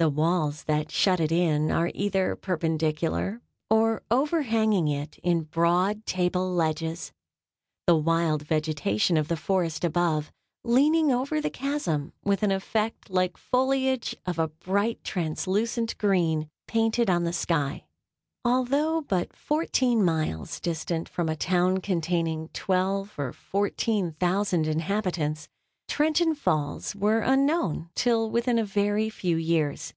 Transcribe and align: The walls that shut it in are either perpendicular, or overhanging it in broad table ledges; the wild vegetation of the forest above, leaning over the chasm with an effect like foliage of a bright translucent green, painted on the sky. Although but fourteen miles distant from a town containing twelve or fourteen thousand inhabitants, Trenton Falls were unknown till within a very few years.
The 0.00 0.08
walls 0.08 0.62
that 0.62 0.92
shut 0.92 1.18
it 1.18 1.32
in 1.32 1.72
are 1.72 1.90
either 1.92 2.36
perpendicular, 2.36 3.42
or 3.68 4.04
overhanging 4.12 4.86
it 4.86 5.18
in 5.24 5.42
broad 5.42 6.06
table 6.06 6.52
ledges; 6.54 7.10
the 7.84 7.96
wild 7.96 8.42
vegetation 8.42 9.16
of 9.16 9.26
the 9.26 9.36
forest 9.36 9.82
above, 9.82 10.30
leaning 10.62 11.10
over 11.10 11.40
the 11.40 11.50
chasm 11.50 12.12
with 12.22 12.44
an 12.44 12.52
effect 12.52 13.10
like 13.10 13.36
foliage 13.36 14.14
of 14.24 14.38
a 14.38 14.46
bright 14.46 15.02
translucent 15.02 15.98
green, 15.98 16.48
painted 16.68 17.10
on 17.10 17.24
the 17.24 17.32
sky. 17.32 17.84
Although 18.44 19.00
but 19.00 19.34
fourteen 19.34 20.04
miles 20.04 20.60
distant 20.60 21.08
from 21.08 21.28
a 21.28 21.34
town 21.34 21.78
containing 21.78 22.50
twelve 22.52 23.14
or 23.18 23.32
fourteen 23.32 24.12
thousand 24.12 24.68
inhabitants, 24.68 25.48
Trenton 25.90 26.34
Falls 26.34 26.94
were 26.94 27.20
unknown 27.20 27.88
till 27.94 28.30
within 28.30 28.58
a 28.58 28.64
very 28.64 29.08
few 29.08 29.38
years. 29.38 29.94